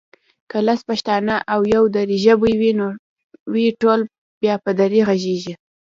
[0.49, 2.53] که لس پښتانه او يو دري ژبی
[3.53, 3.99] وي ټول
[4.41, 5.53] بیا په دري غږېږي